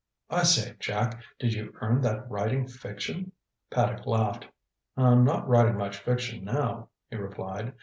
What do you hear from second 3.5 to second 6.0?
Paddock laughed. "I'm not writing much